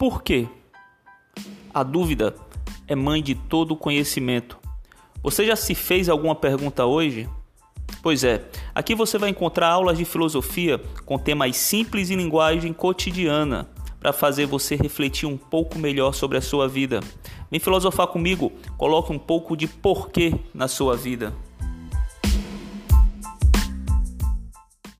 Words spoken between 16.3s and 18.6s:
a sua vida. Vem filosofar comigo,